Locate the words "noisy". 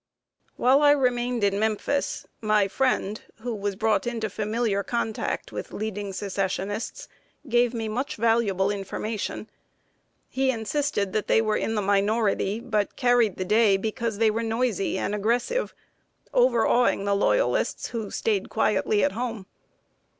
14.41-14.97